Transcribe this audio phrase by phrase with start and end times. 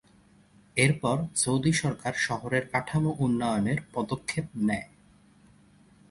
[0.77, 4.87] এর পর সৌদি সরকার শহরের কাঠামো উন্নয়নের পদক্ষেপ নেয়।